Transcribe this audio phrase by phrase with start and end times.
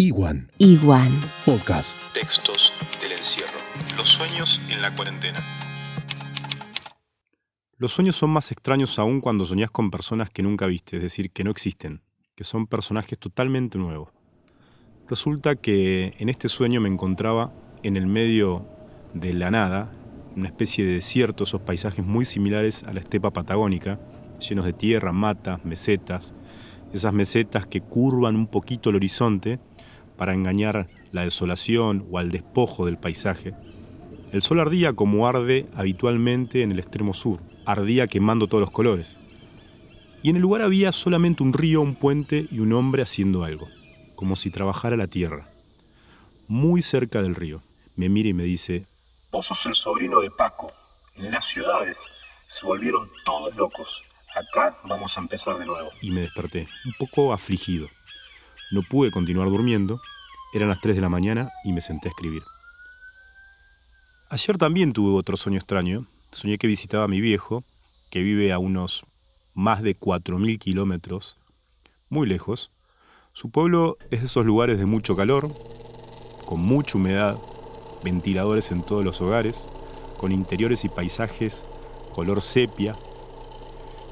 [0.00, 1.12] Iwan Iguan.
[1.44, 1.98] Podcast.
[2.14, 2.72] Textos
[3.02, 3.58] del encierro.
[3.98, 5.38] Los sueños en la cuarentena.
[7.76, 11.30] Los sueños son más extraños aún cuando soñás con personas que nunca viste, es decir,
[11.32, 12.00] que no existen,
[12.34, 14.08] que son personajes totalmente nuevos.
[15.06, 18.66] Resulta que en este sueño me encontraba en el medio
[19.12, 19.92] de la nada,
[20.34, 24.00] una especie de desierto, esos paisajes muy similares a la estepa patagónica,
[24.38, 26.32] llenos de tierra, matas, mesetas,
[26.92, 29.60] esas mesetas que curvan un poquito el horizonte
[30.20, 33.54] para engañar la desolación o al despojo del paisaje.
[34.32, 39.18] El sol ardía como arde habitualmente en el extremo sur, ardía quemando todos los colores.
[40.22, 43.66] Y en el lugar había solamente un río, un puente y un hombre haciendo algo,
[44.14, 45.48] como si trabajara la tierra.
[46.48, 47.62] Muy cerca del río,
[47.96, 48.84] me mira y me dice,
[49.32, 50.70] Vos sos el sobrino de Paco.
[51.14, 52.10] En las ciudades
[52.44, 54.02] se volvieron todos locos.
[54.36, 55.88] Acá vamos a empezar de nuevo.
[56.02, 57.88] y me desperté, un poco afligido.
[58.70, 60.00] No pude continuar durmiendo,
[60.52, 62.42] eran las 3 de la mañana y me senté a escribir.
[64.30, 66.06] Ayer también tuve otro sueño extraño.
[66.30, 67.64] Soñé que visitaba a mi viejo,
[68.10, 69.04] que vive a unos
[69.54, 71.36] más de 4.000 kilómetros,
[72.08, 72.70] muy lejos.
[73.32, 75.50] Su pueblo es de esos lugares de mucho calor,
[76.46, 77.38] con mucha humedad,
[78.04, 79.68] ventiladores en todos los hogares,
[80.16, 81.66] con interiores y paisajes
[82.12, 82.96] color sepia,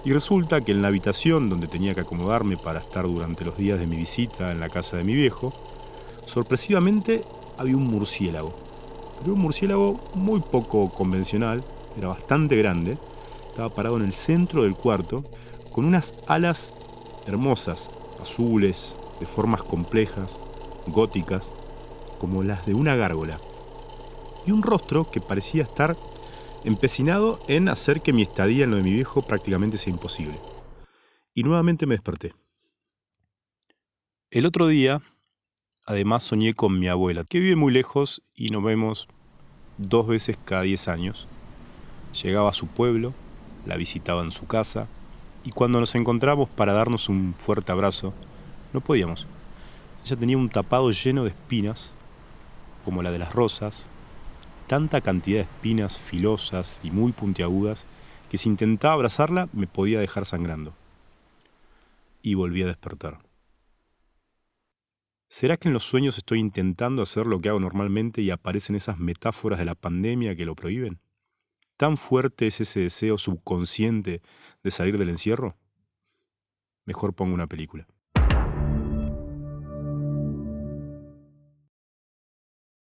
[0.03, 3.79] y resulta que en la habitación donde tenía que acomodarme para estar durante los días
[3.79, 5.55] de mi visita en la casa de mi viejo,
[6.25, 8.57] sorpresivamente había un murciélago.
[9.17, 12.99] Pero un murciélago muy poco convencional, era bastante grande,
[13.49, 15.25] estaba parado en el centro del cuarto,
[15.73, 16.73] con unas alas
[17.25, 20.43] hermosas, azules, de formas complejas,
[20.87, 21.57] góticas,
[22.19, 23.43] como las de una gárgola,
[24.45, 25.99] y un rostro que parecía estar
[26.65, 30.39] empecinado en hacer que mi estadía en lo de mi viejo prácticamente sea imposible.
[31.35, 32.35] Y nuevamente me desperté.
[34.31, 35.01] El otro día,
[35.87, 39.09] además, soñé con mi abuela, que vive muy lejos y nos vemos
[39.79, 41.29] dos veces cada diez años.
[42.23, 43.15] Llegaba a su pueblo,
[43.65, 44.89] la visitaba en su casa,
[45.45, 48.13] y cuando nos encontramos para darnos un fuerte abrazo,
[48.73, 49.27] no podíamos.
[50.05, 51.95] Ella tenía un tapado lleno de espinas,
[52.85, 53.91] como la de las rosas,
[54.69, 57.87] tanta cantidad de espinas filosas y muy puntiagudas
[58.31, 60.75] que si intentaba abrazarla me podía dejar sangrando.
[62.23, 63.19] Y volví a despertar.
[65.27, 68.99] ¿Será que en los sueños estoy intentando hacer lo que hago normalmente y aparecen esas
[68.99, 71.01] metáforas de la pandemia que lo prohíben?
[71.79, 74.21] ¿Tan fuerte es ese deseo subconsciente
[74.63, 75.57] de salir del encierro?
[76.85, 77.87] Mejor pongo una película.